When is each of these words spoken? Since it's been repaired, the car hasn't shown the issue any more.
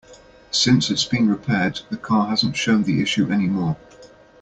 Since 0.49 0.89
it's 0.89 1.05
been 1.05 1.29
repaired, 1.29 1.81
the 1.91 1.97
car 1.97 2.27
hasn't 2.29 2.57
shown 2.57 2.81
the 2.81 3.03
issue 3.03 3.31
any 3.31 3.45
more. 3.45 3.77